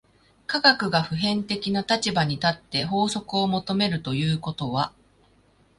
[0.47, 4.91] 科学が普遍的な立場に立って法則を求めるということは、